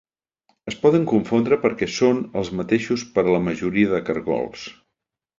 Es 0.69 0.75
poden 0.85 1.03
confondre 1.11 1.59
perquè 1.65 1.89
són 1.97 2.23
els 2.41 2.49
mateixos 2.61 3.03
per 3.17 3.25
a 3.27 3.31
la 3.35 3.43
majoria 3.49 3.91
de 3.95 4.01
cargols. 4.09 4.65